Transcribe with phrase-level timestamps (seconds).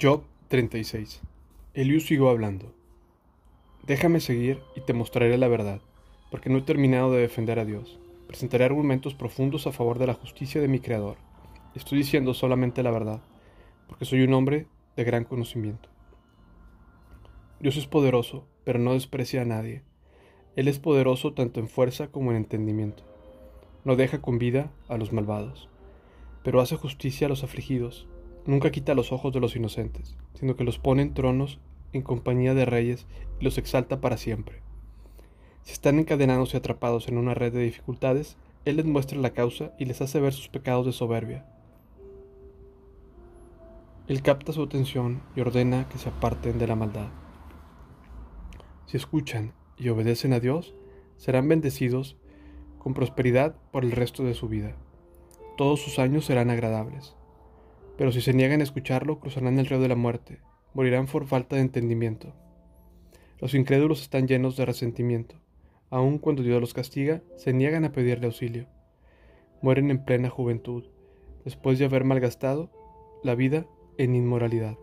[0.00, 1.22] Job 36.
[1.74, 2.72] Eliú siguió hablando.
[3.84, 5.80] Déjame seguir y te mostraré la verdad,
[6.30, 7.98] porque no he terminado de defender a Dios.
[8.28, 11.16] Presentaré argumentos profundos a favor de la justicia de mi Creador.
[11.74, 13.22] Estoy diciendo solamente la verdad,
[13.88, 15.88] porque soy un hombre de gran conocimiento.
[17.58, 19.82] Dios es poderoso, pero no desprecia a nadie.
[20.54, 23.02] Él es poderoso tanto en fuerza como en entendimiento.
[23.84, 25.68] No deja con vida a los malvados,
[26.44, 28.06] pero hace justicia a los afligidos
[28.48, 31.60] Nunca quita los ojos de los inocentes, sino que los pone en tronos
[31.92, 33.06] en compañía de reyes
[33.38, 34.62] y los exalta para siempre.
[35.64, 39.74] Si están encadenados y atrapados en una red de dificultades, Él les muestra la causa
[39.78, 41.44] y les hace ver sus pecados de soberbia.
[44.06, 47.08] Él capta su atención y ordena que se aparten de la maldad.
[48.86, 50.74] Si escuchan y obedecen a Dios,
[51.18, 52.16] serán bendecidos
[52.78, 54.74] con prosperidad por el resto de su vida.
[55.58, 57.17] Todos sus años serán agradables.
[57.98, 60.38] Pero si se niegan a escucharlo, cruzarán el río de la muerte,
[60.72, 62.32] morirán por falta de entendimiento.
[63.40, 65.34] Los incrédulos están llenos de resentimiento.
[65.90, 68.68] Aun cuando Dios los castiga, se niegan a pedirle auxilio.
[69.62, 70.84] Mueren en plena juventud,
[71.44, 72.70] después de haber malgastado
[73.24, 74.78] la vida en inmoralidad.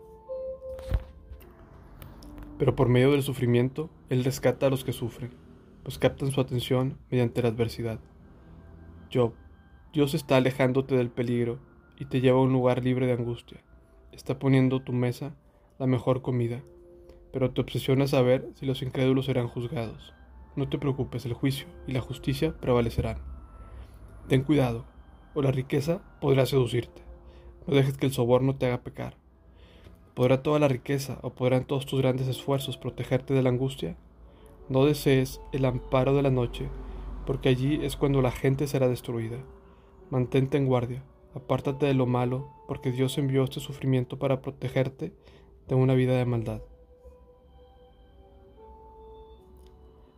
[2.58, 5.30] Pero por medio del sufrimiento, Él rescata a los que sufren,
[5.84, 7.98] pues captan su atención mediante la adversidad.
[9.12, 9.32] Job,
[9.94, 11.60] Dios está alejándote del peligro
[11.98, 13.62] y te lleva a un lugar libre de angustia.
[14.12, 15.34] Está poniendo tu mesa
[15.78, 16.62] la mejor comida,
[17.32, 20.14] pero te obsesiona saber si los incrédulos serán juzgados.
[20.54, 23.18] No te preocupes, el juicio y la justicia prevalecerán.
[24.28, 24.86] Ten cuidado,
[25.34, 27.02] o la riqueza podrá seducirte.
[27.66, 29.16] No dejes que el soborno te haga pecar.
[30.14, 33.96] ¿Podrá toda la riqueza o podrán todos tus grandes esfuerzos protegerte de la angustia?
[34.70, 36.68] No desees el amparo de la noche,
[37.26, 39.36] porque allí es cuando la gente será destruida.
[40.08, 41.02] Mantente en guardia,
[41.36, 45.12] Apártate de lo malo, porque Dios envió este sufrimiento para protegerte
[45.68, 46.62] de una vida de maldad.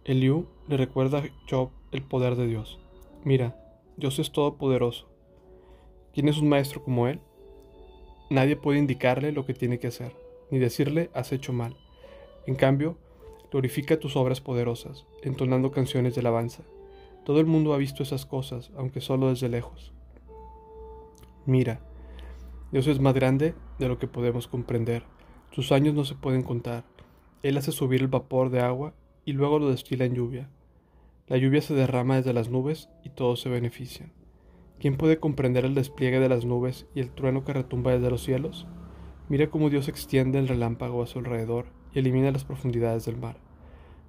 [0.04, 2.78] Eliú le recuerda a Job el poder de Dios.
[3.24, 3.60] Mira,
[3.96, 5.08] Dios es todopoderoso.
[6.14, 7.20] ¿Quién es un maestro como él?
[8.30, 10.14] Nadie puede indicarle lo que tiene que hacer,
[10.52, 11.76] ni decirle has hecho mal.
[12.46, 12.96] En cambio,
[13.50, 16.62] glorifica tus obras poderosas, entonando canciones de alabanza.
[17.24, 19.97] Todo el mundo ha visto esas cosas, aunque solo desde lejos.
[21.48, 21.80] Mira,
[22.72, 25.04] Dios es más grande de lo que podemos comprender.
[25.50, 26.84] Sus años no se pueden contar.
[27.42, 28.92] Él hace subir el vapor de agua
[29.24, 30.50] y luego lo destila en lluvia.
[31.26, 34.12] La lluvia se derrama desde las nubes y todos se benefician.
[34.78, 38.22] ¿Quién puede comprender el despliegue de las nubes y el trueno que retumba desde los
[38.22, 38.66] cielos?
[39.30, 43.38] Mira cómo Dios extiende el relámpago a su alrededor y elimina las profundidades del mar.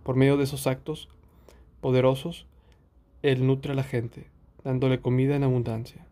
[0.04, 1.08] Por medio de esos actos
[1.80, 2.48] poderosos,
[3.22, 4.30] Él nutre a la gente,
[4.66, 6.09] dándole comida en abundancia.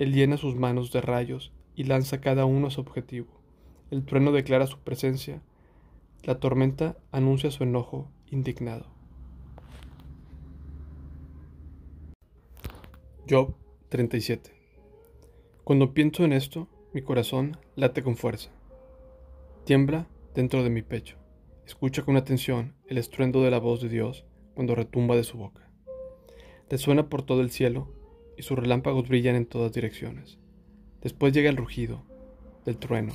[0.00, 3.28] Él llena sus manos de rayos y lanza cada uno a su objetivo.
[3.90, 5.42] El trueno declara su presencia.
[6.22, 8.86] La tormenta anuncia su enojo indignado.
[13.28, 13.54] Job
[13.90, 14.50] 37
[15.64, 18.50] Cuando pienso en esto, mi corazón late con fuerza.
[19.66, 21.18] Tiembla dentro de mi pecho.
[21.66, 24.24] Escucha con atención el estruendo de la voz de Dios
[24.54, 25.70] cuando retumba de su boca.
[26.70, 27.99] Resuena por todo el cielo
[28.40, 30.38] y sus relámpagos brillan en todas direcciones.
[31.02, 32.02] Después llega el rugido
[32.64, 33.12] del trueno.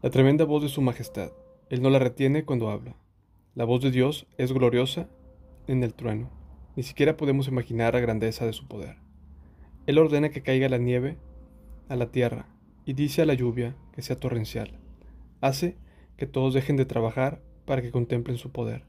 [0.00, 1.30] La tremenda voz de su majestad.
[1.68, 2.96] Él no la retiene cuando habla.
[3.54, 5.10] La voz de Dios es gloriosa
[5.66, 6.30] en el trueno.
[6.74, 8.96] Ni siquiera podemos imaginar la grandeza de su poder.
[9.86, 11.18] Él ordena que caiga la nieve
[11.90, 12.48] a la tierra
[12.86, 14.78] y dice a la lluvia que sea torrencial.
[15.42, 15.76] Hace
[16.16, 18.86] que todos dejen de trabajar para que contemplen su poder.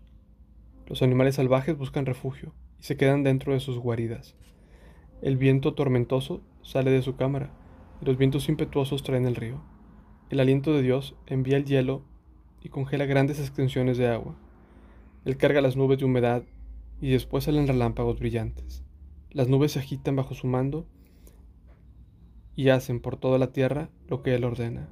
[0.87, 4.35] Los animales salvajes buscan refugio y se quedan dentro de sus guaridas.
[5.23, 7.51] El viento tormentoso sale de su cámara
[8.01, 9.63] y los vientos impetuosos traen el río.
[10.29, 12.03] El aliento de Dios envía el hielo
[12.61, 14.35] y congela grandes extensiones de agua.
[15.25, 16.43] Él carga las nubes de humedad
[17.01, 18.83] y después salen relámpagos brillantes.
[19.31, 20.85] Las nubes se agitan bajo su mando
[22.55, 24.87] y hacen por toda la tierra lo que Él ordena.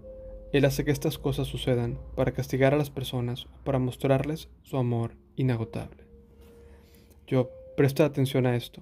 [0.53, 4.77] Él hace que estas cosas sucedan para castigar a las personas o para mostrarles su
[4.77, 6.03] amor inagotable.
[7.27, 8.81] Yo presta atención a esto.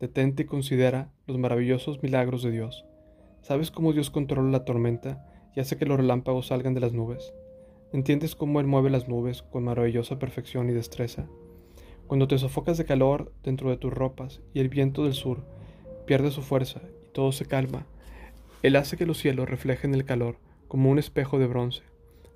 [0.00, 2.84] Detente y considera los maravillosos milagros de Dios.
[3.42, 7.32] ¿Sabes cómo Dios controla la tormenta y hace que los relámpagos salgan de las nubes?
[7.92, 11.26] ¿Entiendes cómo Él mueve las nubes con maravillosa perfección y destreza?
[12.06, 15.44] Cuando te sofocas de calor dentro de tus ropas y el viento del sur
[16.06, 17.86] pierde su fuerza y todo se calma,
[18.62, 20.36] Él hace que los cielos reflejen el calor
[20.68, 21.82] como un espejo de bronce.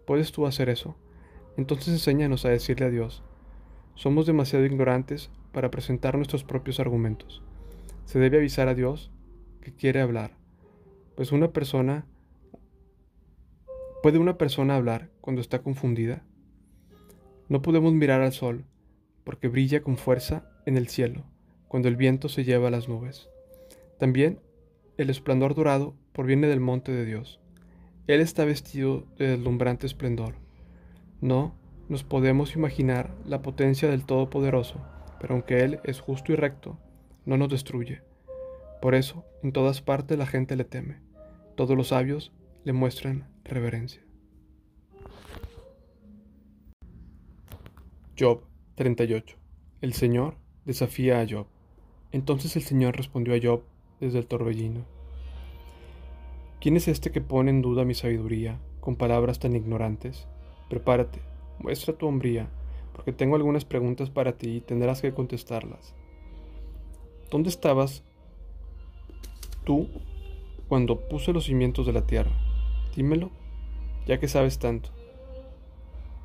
[0.06, 0.96] ¿Puedes tú hacer eso?
[1.56, 3.22] Entonces enséñanos a decirle a Dios.
[3.94, 7.42] Somos demasiado ignorantes para presentar nuestros propios argumentos.
[8.04, 9.10] Se debe avisar a Dios
[9.60, 10.36] que quiere hablar,
[11.14, 12.06] pues una persona
[14.02, 16.24] ¿Puede una persona hablar cuando está confundida?
[17.48, 18.64] No podemos mirar al sol,
[19.22, 21.24] porque brilla con fuerza en el cielo,
[21.68, 23.28] cuando el viento se lleva las nubes.
[24.00, 24.40] También
[24.96, 27.38] el esplendor dorado proviene del monte de Dios.
[28.08, 30.34] Él está vestido de deslumbrante esplendor.
[31.20, 31.54] No
[31.92, 34.80] nos podemos imaginar la potencia del Todopoderoso,
[35.20, 36.78] pero aunque Él es justo y recto,
[37.26, 38.00] no nos destruye.
[38.80, 41.02] Por eso, en todas partes la gente le teme.
[41.54, 42.32] Todos los sabios
[42.64, 44.00] le muestran reverencia.
[48.18, 48.44] Job
[48.76, 49.36] 38.
[49.82, 51.46] El Señor desafía a Job.
[52.10, 53.64] Entonces el Señor respondió a Job
[54.00, 54.86] desde el torbellino.
[56.58, 60.26] ¿Quién es este que pone en duda mi sabiduría con palabras tan ignorantes?
[60.70, 61.20] Prepárate,
[61.62, 62.48] muestra tu hombría,
[62.92, 65.94] porque tengo algunas preguntas para ti y tendrás que contestarlas.
[67.30, 68.02] ¿Dónde estabas
[69.64, 69.88] tú
[70.68, 72.32] cuando puse los cimientos de la tierra?
[72.94, 73.30] Dímelo,
[74.06, 74.90] ya que sabes tanto.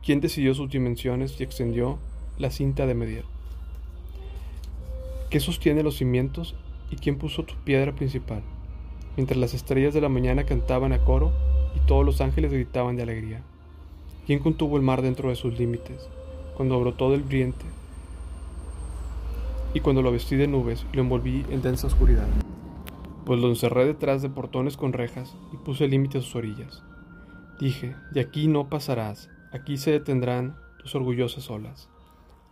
[0.04, 2.00] ¿Quién decidió sus dimensiones y extendió
[2.38, 3.26] la cinta de medir?
[5.30, 6.56] ¿Qué sostiene los cimientos
[6.90, 8.42] y quién puso tu piedra principal?
[9.18, 11.34] Mientras las estrellas de la mañana cantaban a coro
[11.76, 13.44] y todos los ángeles gritaban de alegría.
[14.28, 16.08] ¿Quién contuvo el mar dentro de sus límites,
[16.56, 17.66] cuando brotó del viento
[19.74, 22.28] y cuando lo vestí de nubes y lo envolví en densa oscuridad?
[23.28, 26.82] pues lo encerré detrás de portones con rejas y puse límite a sus orillas.
[27.60, 31.90] Dije, de aquí no pasarás, aquí se detendrán tus orgullosas olas.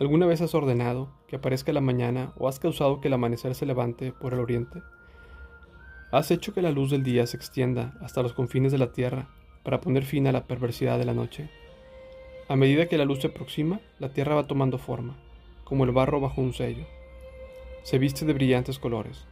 [0.02, 3.66] ¿Alguna vez has ordenado que aparezca la mañana o has causado que el amanecer se
[3.66, 4.82] levante por el oriente?
[6.12, 9.30] ¿Has hecho que la luz del día se extienda hasta los confines de la tierra
[9.64, 11.50] para poner fin a la perversidad de la noche?
[12.48, 15.16] A medida que la luz se aproxima, la tierra va tomando forma,
[15.64, 16.86] como el barro bajo un sello.
[17.82, 19.26] Se viste de brillantes colores,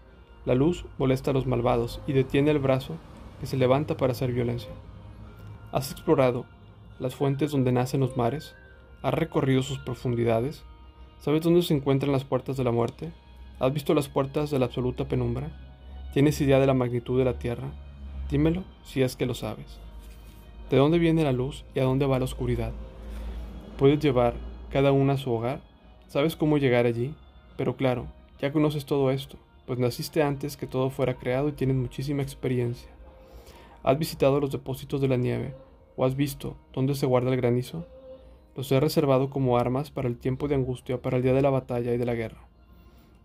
[0.46, 2.96] la luz molesta a los malvados y detiene el brazo
[3.40, 4.72] que se levanta para hacer violencia.
[5.72, 6.46] ¿Has explorado
[7.00, 8.56] las fuentes donde nacen los mares?
[9.04, 10.64] ¿Has recorrido sus profundidades?
[11.20, 13.12] ¿Sabes dónde se encuentran las puertas de la muerte?
[13.60, 15.52] ¿Has visto las puertas de la absoluta penumbra?
[16.14, 17.72] ¿Tienes idea de la magnitud de la tierra?
[18.32, 19.80] Dímelo si es que lo sabes.
[20.72, 22.74] ¿De dónde viene la luz y a dónde va la oscuridad?
[23.84, 24.36] ¿Puedes llevar
[24.72, 25.60] cada una a su hogar?
[26.08, 27.14] ¿Sabes cómo llegar allí?
[27.58, 28.08] Pero claro,
[28.40, 29.36] ya conoces todo esto
[29.66, 32.88] pues naciste antes que todo fuera creado y tienes muchísima experiencia.
[33.84, 35.54] ¿Has visitado los depósitos de la nieve
[35.98, 37.86] o has visto dónde se guarda el granizo?
[38.56, 41.50] Los he reservado como armas para el tiempo de angustia, para el día de la
[41.50, 42.48] batalla y de la guerra.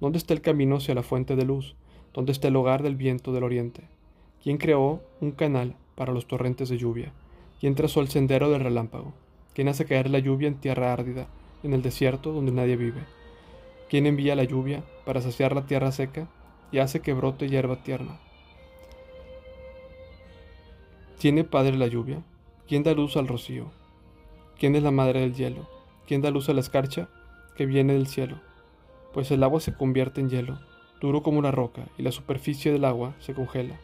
[0.00, 1.76] ¿Dónde está el camino hacia la fuente de luz?
[2.12, 3.84] ¿Dónde está el hogar del viento del oriente?
[4.42, 7.12] ¿Quién creó un canal para los torrentes de lluvia?
[7.60, 9.14] ¿Quién trazó el sendero del relámpago?
[9.58, 11.26] ¿Quién hace caer la lluvia en tierra árdida,
[11.64, 13.02] en el desierto donde nadie vive?
[13.90, 16.28] ¿Quién envía la lluvia para saciar la tierra seca
[16.70, 18.20] y hace que brote hierba tierna?
[21.18, 22.22] ¿Tiene padre la lluvia?
[22.68, 23.72] ¿Quién da luz al rocío?
[24.60, 25.68] ¿Quién es la madre del hielo?
[26.06, 27.08] ¿Quién da luz a la escarcha
[27.56, 28.40] que viene del cielo?
[29.12, 30.60] Pues el agua se convierte en hielo,
[31.00, 33.74] duro como una roca, y la superficie del agua se congela.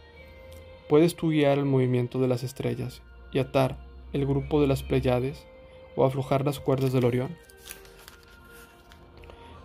[0.89, 3.77] ¿Puedes tú guiar el movimiento de las estrellas y atar
[4.13, 5.45] el grupo de las Pleiades
[5.97, 7.37] o aflojar las cuerdas del Orión?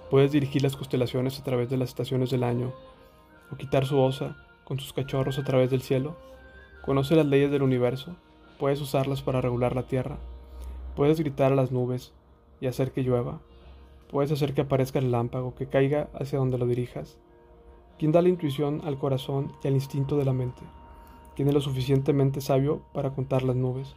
[0.09, 2.73] Puedes dirigir las constelaciones a través de las estaciones del año,
[3.51, 6.15] o quitar su osa con sus cachorros a través del cielo.
[6.83, 8.15] Conoce las leyes del universo,
[8.57, 10.17] puedes usarlas para regular la tierra.
[10.95, 12.13] Puedes gritar a las nubes
[12.59, 13.39] y hacer que llueva.
[14.11, 17.17] Puedes hacer que aparezca el lámpago, que caiga hacia donde lo dirijas.
[17.99, 20.61] ¿Quién da la intuición al corazón y al instinto de la mente?
[21.35, 23.95] ¿Quién es lo suficientemente sabio para contar las nubes?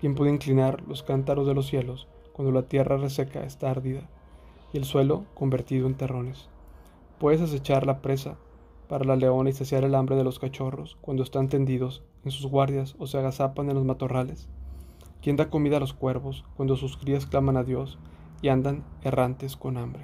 [0.00, 4.08] ¿Quién puede inclinar los cántaros de los cielos cuando la tierra reseca está ardida?
[4.72, 6.48] y el suelo convertido en terrones.
[7.18, 8.36] Puedes acechar la presa
[8.88, 12.46] para la leona y saciar el hambre de los cachorros cuando están tendidos en sus
[12.46, 14.48] guardias o se agazapan en los matorrales.
[15.22, 17.98] ¿Quién da comida a los cuervos cuando sus crías claman a Dios
[18.42, 20.02] y andan errantes con hambre?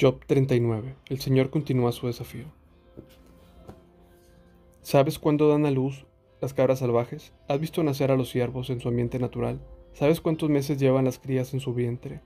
[0.00, 0.96] Job 39.
[1.10, 2.46] El Señor continúa su desafío.
[4.90, 6.04] ¿Sabes cuándo dan a luz
[6.40, 7.32] las cabras salvajes?
[7.46, 9.60] ¿Has visto nacer a los ciervos en su ambiente natural?
[9.92, 12.22] ¿Sabes cuántos meses llevan las crías en su vientre?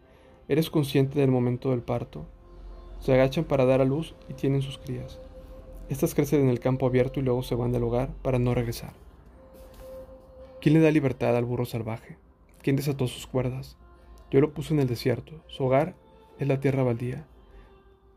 [0.49, 2.25] ¿Eres consciente del momento del parto?
[3.01, 5.21] Se agachan para dar a luz y tienen sus crías.
[5.91, 8.95] Estas crecen en el campo abierto y luego se van del hogar para no regresar.
[10.63, 12.17] ¿Quién le da libertad al burro salvaje?
[12.63, 13.77] ¿Quién desató sus cuerdas?
[14.31, 15.45] Yo lo puse en el desierto.
[15.49, 15.97] Su hogar
[16.39, 17.27] es la tierra baldía.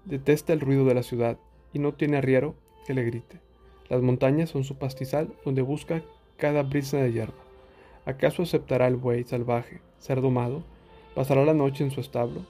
[0.05, 1.37] Detesta el ruido de la ciudad
[1.73, 3.45] y no tiene arriero que le grite.
[3.89, 6.01] Las montañas son su pastizal donde busca
[6.37, 7.33] cada brisa de hierba.
[8.05, 10.63] ¿Acaso aceptará el buey salvaje ser domado?
[11.15, 12.41] ¿Pasará la noche en su establo?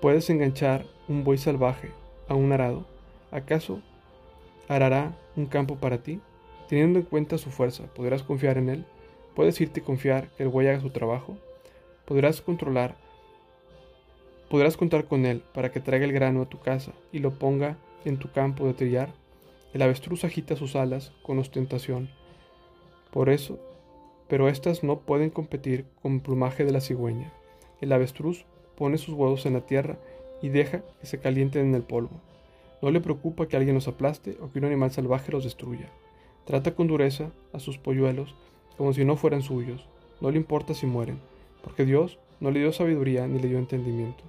[0.00, 1.90] ¿Puedes enganchar un buey salvaje
[2.28, 2.86] a un arado?
[3.30, 3.80] ¿Acaso
[4.68, 6.20] arará un campo para ti?
[6.68, 8.84] Teniendo en cuenta su fuerza, ¿podrás confiar en él?
[9.34, 11.36] ¿Puedes irte y confiar que el buey haga su trabajo?
[12.04, 12.96] ¿Podrás controlar?
[14.48, 17.76] ¿Podrás contar con él para que traiga el grano a tu casa y lo ponga
[18.04, 19.10] en tu campo de trillar?
[19.76, 22.08] El avestruz agita sus alas con ostentación.
[23.10, 23.58] Por eso,
[24.26, 27.30] pero éstas no pueden competir con el plumaje de la cigüeña.
[27.82, 29.98] El avestruz pone sus huevos en la tierra
[30.40, 32.22] y deja que se calienten en el polvo.
[32.80, 35.90] No le preocupa que alguien los aplaste o que un animal salvaje los destruya.
[36.46, 38.34] Trata con dureza a sus polluelos
[38.78, 39.86] como si no fueran suyos.
[40.22, 41.20] No le importa si mueren,
[41.62, 44.24] porque Dios no le dio sabiduría ni le dio entendimiento.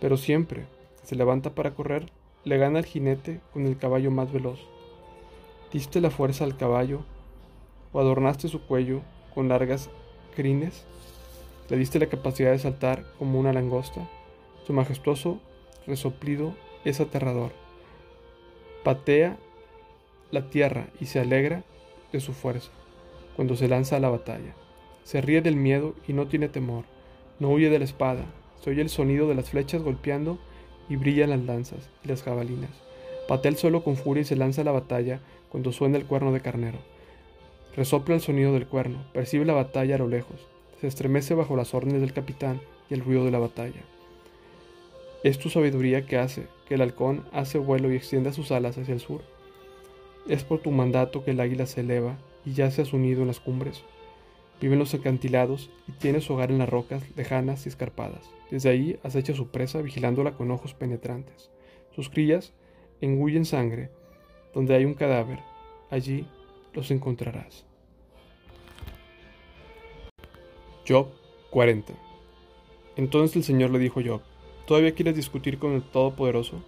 [0.00, 0.62] Pero siempre
[1.02, 2.10] que se levanta para correr,
[2.44, 4.66] le gana al jinete con el caballo más veloz.
[5.72, 7.04] Diste la fuerza al caballo
[7.92, 9.02] o adornaste su cuello
[9.34, 9.90] con largas
[10.34, 10.84] crines.
[11.68, 14.08] Le diste la capacidad de saltar como una langosta.
[14.66, 15.40] Su majestuoso
[15.86, 17.52] resoplido es aterrador.
[18.82, 19.36] Patea
[20.30, 21.64] la tierra y se alegra
[22.12, 22.70] de su fuerza
[23.36, 24.54] cuando se lanza a la batalla.
[25.04, 26.84] Se ríe del miedo y no tiene temor.
[27.40, 28.24] No huye de la espada.
[28.60, 30.38] Se oye el sonido de las flechas golpeando
[30.88, 32.70] y brillan las lanzas y las jabalinas.
[33.28, 36.32] Patea el suelo con furia y se lanza a la batalla cuando suena el cuerno
[36.32, 36.78] de carnero.
[37.76, 40.46] Resopla el sonido del cuerno, percibe la batalla a lo lejos,
[40.80, 43.82] se estremece bajo las órdenes del capitán y el ruido de la batalla.
[45.24, 48.94] Es tu sabiduría que hace que el halcón hace vuelo y extienda sus alas hacia
[48.94, 49.22] el sur.
[50.28, 53.28] Es por tu mandato que el águila se eleva y yace a su nido en
[53.28, 53.82] las cumbres.
[54.60, 58.30] Vive en los acantilados y tiene su hogar en las rocas lejanas y escarpadas.
[58.50, 61.50] Desde ahí acecha su presa vigilándola con ojos penetrantes.
[61.94, 62.52] Sus crías
[63.00, 63.90] engullen sangre.
[64.54, 65.40] Donde hay un cadáver,
[65.90, 66.26] allí
[66.72, 67.64] los encontrarás.
[70.86, 71.08] Job
[71.50, 71.92] 40
[72.96, 74.22] Entonces el Señor le dijo a Job,
[74.66, 76.62] ¿todavía quieres discutir con el Todopoderoso?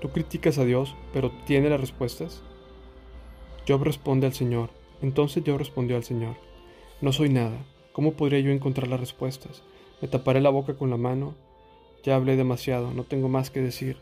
[0.00, 2.42] Tú criticas a Dios, pero ¿tiene las respuestas?
[3.66, 4.70] Job responde al Señor.
[5.02, 6.36] Entonces Job respondió al Señor,
[7.00, 9.62] no soy nada, ¿cómo podría yo encontrar las respuestas?
[10.00, 11.34] Me taparé la boca con la mano,
[12.02, 13.98] ya hablé demasiado, no tengo más que decir.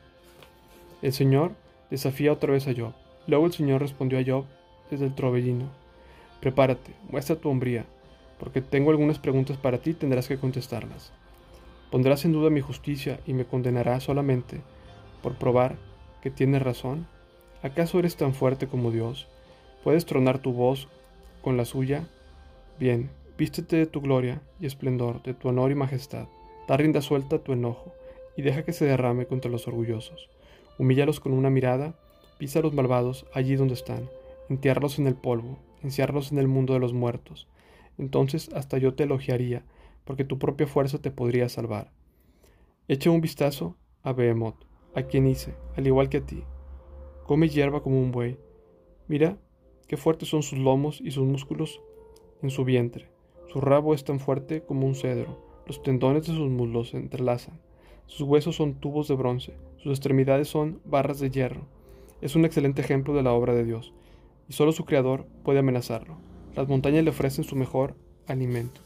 [1.03, 1.53] El Señor
[1.91, 2.95] desafía otra vez a Job.
[3.27, 4.45] Luego el Señor respondió a Job
[4.91, 5.69] desde el trovellino.
[6.41, 7.87] Prepárate, muestra tu hombría,
[8.39, 11.13] porque tengo algunas preguntas para ti y tendrás que contestarlas.
[11.91, 14.61] ¿Pondrás en duda mi justicia y me condenarás solamente
[15.23, 15.77] por probar
[16.23, 17.07] que tienes razón?
[17.63, 19.29] ¿Acaso eres tan fuerte como Dios?
[19.83, 20.89] ¿Puedes tronar tu voz
[21.43, 22.09] con la suya?
[22.79, 26.29] Bien, vístete de tu gloria y esplendor, de tu honor y majestad.
[26.69, 27.95] Da rienda suelta a tu enojo
[28.37, 30.29] y deja que se derrame contra los orgullosos.
[30.79, 31.95] Humíllalos con una mirada,
[32.39, 34.09] pisa a los malvados allí donde están
[34.49, 37.49] entierralos en el polvo, enciarlos en el mundo de los muertos.
[37.99, 39.65] Entonces hasta yo te elogiaría,
[40.05, 41.91] porque tu propia fuerza te podría salvar.
[42.89, 44.65] Echa un vistazo a Behemoth,
[44.95, 46.45] a quien hice, al igual que a ti.
[47.25, 48.39] Come hierba como un buey.
[49.09, 49.39] Mira
[49.89, 51.81] qué fuertes son sus lomos y sus músculos
[52.43, 53.09] en su vientre.
[53.49, 55.45] Su rabo es tan fuerte como un cedro.
[55.67, 57.61] Los tendones de sus muslos se entrelazan.
[58.07, 59.55] Sus huesos son tubos de bronce.
[59.79, 61.67] Sus extremidades son barras de hierro.
[62.21, 63.93] Es un excelente ejemplo de la obra de Dios
[64.49, 66.17] y solo su creador puede amenazarlo.
[66.55, 67.95] Las montañas le ofrecen su mejor
[68.27, 68.81] alimento.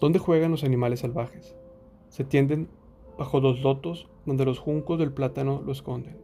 [0.00, 1.56] ¿Dónde juegan los animales salvajes?
[2.08, 2.68] Se tienden
[3.18, 6.18] bajo los lotos donde los juncos del plátano lo esconden.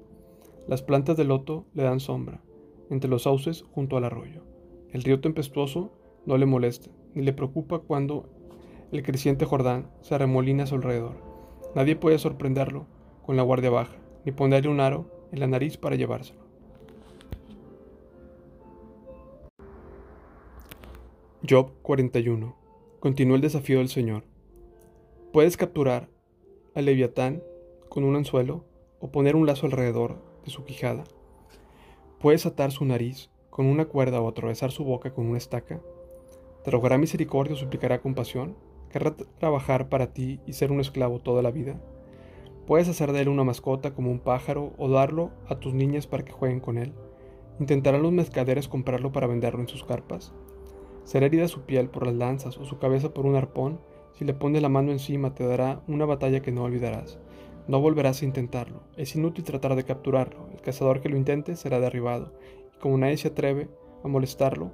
[0.66, 2.40] Las plantas de loto le dan sombra,
[2.90, 4.42] entre los sauces junto al arroyo.
[4.90, 5.92] El río tempestuoso
[6.26, 8.28] no le molesta, ni le preocupa cuando
[8.92, 11.16] el creciente Jordán se arremolina a su alrededor.
[11.74, 12.86] Nadie puede sorprenderlo
[13.24, 16.42] con la guardia baja, ni ponerle un aro en la nariz para llevárselo.
[21.48, 22.54] Job 41.
[23.00, 24.24] Continúa el desafío del Señor.
[25.32, 26.08] Puedes capturar
[26.74, 27.42] al leviatán
[27.88, 28.64] con un anzuelo
[29.00, 31.04] o poner un lazo alrededor de su quijada.
[32.20, 35.80] Puedes atar su nariz con una cuerda o atravesar su boca con una estaca.
[36.64, 38.56] ¿Te rogará misericordia o suplicará compasión?
[38.90, 41.80] ¿Querrá trabajar para ti y ser un esclavo toda la vida?
[42.66, 46.24] Puedes hacer de él una mascota como un pájaro o darlo a tus niñas para
[46.24, 46.92] que jueguen con él.
[47.58, 50.32] ¿Intentarán los mercaderes comprarlo para venderlo en sus carpas?
[51.04, 53.80] Será herida su piel por las lanzas o su cabeza por un arpón.
[54.12, 57.18] Si le pones la mano encima te dará una batalla que no olvidarás.
[57.66, 58.82] No volverás a intentarlo.
[58.96, 60.48] Es inútil tratar de capturarlo.
[60.52, 62.32] El cazador que lo intente será derribado.
[62.76, 63.68] Y como nadie se atreve
[64.04, 64.70] a molestarlo,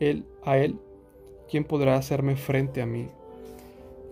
[0.00, 0.80] él a él,
[1.48, 3.08] ¿quién podrá hacerme frente a mí?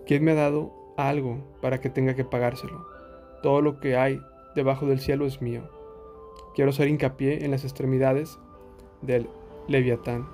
[0.05, 2.96] ¿Quién me ha dado algo para que tenga que pagárselo?
[3.41, 4.21] Todo lo que hay
[4.55, 5.63] debajo del cielo es mío.
[6.55, 8.39] Quiero hacer hincapié en las extremidades
[9.01, 9.29] del
[9.67, 10.27] leviatán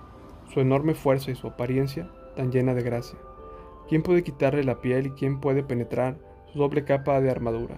[0.54, 3.18] su enorme fuerza y su apariencia tan llena de gracia.
[3.90, 6.18] ¿Quién puede quitarle la piel y quién puede penetrar
[6.54, 7.76] su doble capa de armadura.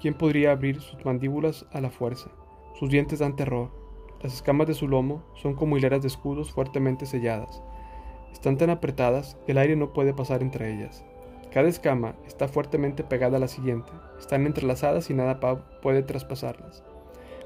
[0.00, 2.30] ¿Quién podría abrir sus mandíbulas a la fuerza?
[2.78, 3.70] Sus dientes dan terror.
[4.22, 7.60] Las escamas de su lomo son como hileras de escudos fuertemente selladas.
[8.32, 11.04] Están tan apretadas que el aire no puede pasar entre ellas.
[11.52, 15.40] Cada escama está fuertemente pegada a la siguiente, están entrelazadas y nada
[15.82, 16.84] puede traspasarlas.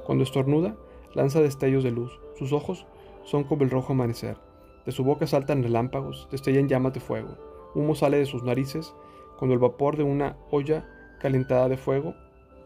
[0.05, 0.75] Cuando estornuda,
[1.15, 2.87] lanza destellos de luz, sus ojos
[3.25, 4.37] son como el rojo amanecer,
[4.85, 7.37] de su boca saltan relámpagos, destellan llamas de fuego,
[7.75, 8.93] humo sale de sus narices,
[9.39, 10.85] cuando el vapor de una olla
[11.21, 12.15] calentada de fuego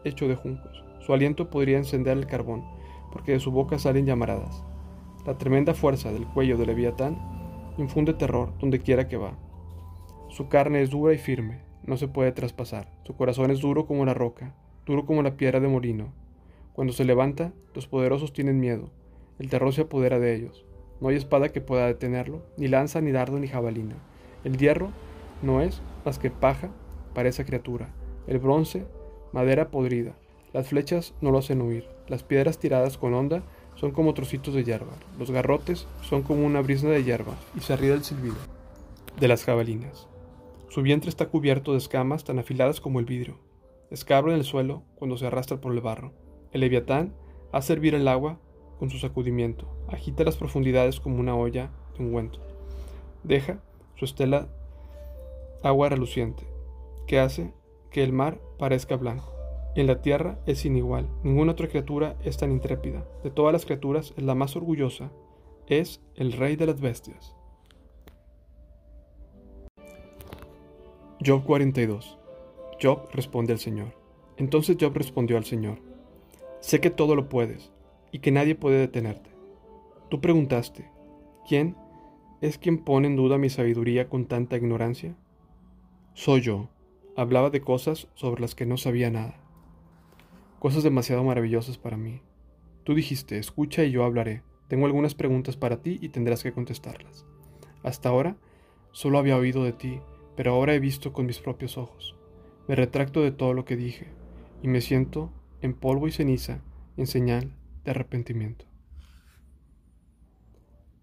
[0.03, 0.83] hecho de juncos.
[0.99, 2.63] Su aliento podría encender el carbón,
[3.11, 4.63] porque de su boca salen llamaradas.
[5.25, 7.17] La tremenda fuerza del cuello de Leviatán
[7.77, 9.37] infunde terror donde quiera que va.
[10.29, 12.91] Su carne es dura y firme, no se puede traspasar.
[13.03, 14.53] Su corazón es duro como la roca,
[14.85, 16.13] duro como la piedra de molino.
[16.73, 18.91] Cuando se levanta, los poderosos tienen miedo.
[19.39, 20.65] El terror se apodera de ellos.
[20.99, 23.95] No hay espada que pueda detenerlo, ni lanza, ni dardo, ni jabalina.
[24.43, 24.89] El hierro
[25.41, 26.69] no es más que paja
[27.13, 27.89] para esa criatura.
[28.27, 28.85] El bronce,
[29.31, 30.13] madera podrida.
[30.53, 31.85] Las flechas no lo hacen huir.
[32.07, 33.43] Las piedras tiradas con onda
[33.75, 34.93] son como trocitos de hierba.
[35.17, 38.35] Los garrotes son como una brisa de hierba, y se ríe el silbido
[39.19, 40.07] de las jabalinas.
[40.69, 43.39] Su vientre está cubierto de escamas tan afiladas como el vidrio.
[43.89, 46.11] Escabra en el suelo cuando se arrastra por el barro.
[46.51, 47.13] El leviatán
[47.53, 48.39] hace hervir el agua
[48.77, 49.67] con su sacudimiento.
[49.87, 52.39] Agita las profundidades como una olla de ungüento.
[53.23, 53.61] Deja
[53.95, 54.49] su estela
[55.63, 56.43] agua reluciente,
[57.07, 57.53] que hace
[57.89, 59.33] que el mar parezca blanco.
[59.75, 61.07] En la tierra es sin igual.
[61.23, 63.07] Ninguna otra criatura es tan intrépida.
[63.23, 65.11] De todas las criaturas es la más orgullosa.
[65.67, 67.36] Es el rey de las bestias.
[71.25, 72.19] Job 42.
[72.79, 73.97] Job responde al Señor.
[74.37, 75.79] Entonces Job respondió al Señor,
[76.59, 77.71] Sé que todo lo puedes
[78.11, 79.31] y que nadie puede detenerte.
[80.09, 80.91] Tú preguntaste,
[81.49, 81.75] ¿quién
[82.39, 85.15] es quien pone en duda mi sabiduría con tanta ignorancia?
[86.13, 86.69] Soy yo.
[87.15, 89.39] Hablaba de cosas sobre las que no sabía nada.
[90.59, 92.21] Cosas demasiado maravillosas para mí.
[92.83, 94.43] Tú dijiste, escucha y yo hablaré.
[94.67, 97.25] Tengo algunas preguntas para ti y tendrás que contestarlas.
[97.81, 98.37] Hasta ahora
[98.91, 99.99] solo había oído de ti
[100.37, 102.15] pero ahora he visto con mis propios ojos.
[102.67, 104.05] Me retracto de todo lo que dije,
[104.61, 106.61] y me siento en polvo y ceniza
[106.95, 107.51] en señal
[107.83, 108.65] de arrepentimiento.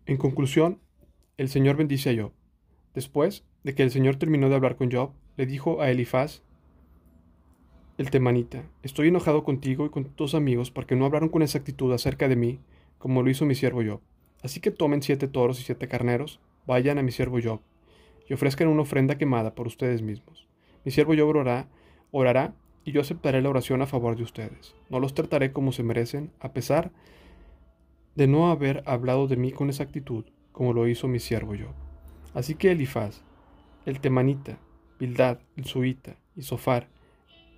[0.07, 0.79] En conclusión,
[1.37, 2.33] el Señor bendice a Job.
[2.95, 6.43] Después de que el Señor terminó de hablar con Job, le dijo a Elifaz,
[7.99, 12.29] el temanita, estoy enojado contigo y con tus amigos porque no hablaron con exactitud acerca
[12.29, 12.61] de mí,
[12.99, 14.01] como lo hizo mi siervo Job.
[14.45, 17.61] Así que tomen siete toros y siete carneros, vayan a mi siervo Job
[18.29, 20.47] y ofrezcan una ofrenda quemada por ustedes mismos.
[20.85, 24.75] Mi siervo yo orará, y yo aceptaré la oración a favor de ustedes.
[24.91, 26.93] No los trataré como se merecen, a pesar
[28.15, 31.69] de no haber hablado de mí con exactitud, como lo hizo mi siervo yo.
[32.35, 33.23] Así que Elifaz,
[33.87, 34.59] el temanita,
[34.99, 36.89] Bildad, el suita y Sofar,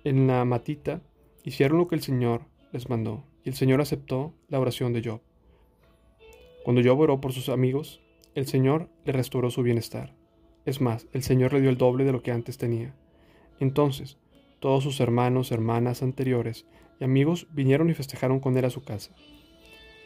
[0.03, 1.01] el naamatita,
[1.43, 5.21] hicieron lo que el Señor les mandó, y el Señor aceptó la oración de Job.
[6.63, 8.01] Cuando Job oró por sus amigos,
[8.33, 10.13] el Señor le restauró su bienestar.
[10.67, 12.93] Es más, el Señor le dio el doble de lo que antes tenía.
[13.61, 14.17] Entonces,
[14.59, 16.65] todos sus hermanos, hermanas anteriores
[16.99, 19.15] y amigos vinieron y festejaron con él a su casa.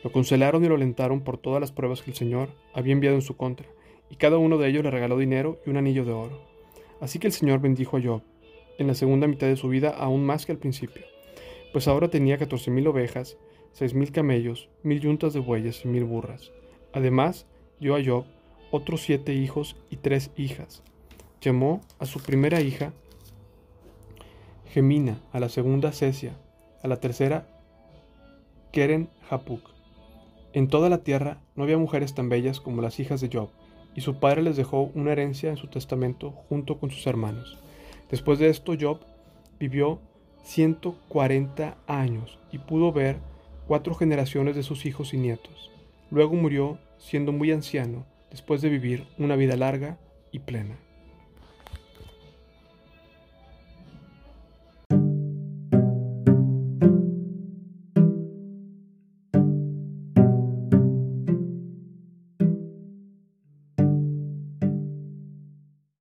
[0.04, 3.24] Lo consolaron y lo alentaron por todas las pruebas que el Señor había enviado en
[3.24, 3.68] su contra,
[4.12, 6.40] y cada uno de ellos le regaló dinero y un anillo de oro.
[7.00, 8.22] Así que el Señor bendijo a Job
[8.78, 11.02] en la segunda mitad de su vida aún más que al principio,
[11.74, 13.36] pues ahora tenía catorce mil ovejas,
[13.72, 16.52] seis mil camellos, mil yuntas de bueyes y mil burras.
[16.94, 17.48] Además,
[17.80, 18.26] dio a Job
[18.72, 20.82] otros siete hijos y tres hijas.
[21.42, 22.94] Llamó a su primera hija
[24.66, 26.38] Gemina, a la segunda Cesia,
[26.82, 27.48] a la tercera
[28.72, 29.70] Keren Hapuk.
[30.54, 33.50] En toda la tierra no había mujeres tan bellas como las hijas de Job,
[33.96, 37.58] y su padre les dejó una herencia en su testamento junto con sus hermanos.
[38.10, 39.00] Después de esto, Job
[39.60, 40.00] vivió
[40.44, 43.18] 140 años y pudo ver
[43.68, 45.70] cuatro generaciones de sus hijos y nietos.
[46.10, 50.00] Luego murió siendo muy anciano después de vivir una vida larga
[50.32, 50.80] y plena.